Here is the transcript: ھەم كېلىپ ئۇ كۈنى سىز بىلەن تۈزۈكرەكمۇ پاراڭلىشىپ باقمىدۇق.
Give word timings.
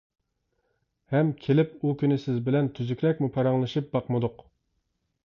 ھەم 1.15 1.27
كېلىپ 1.43 1.75
ئۇ 1.87 1.93
كۈنى 2.03 2.17
سىز 2.23 2.39
بىلەن 2.47 2.71
تۈزۈكرەكمۇ 2.79 3.29
پاراڭلىشىپ 3.37 3.93
باقمىدۇق. 3.97 4.43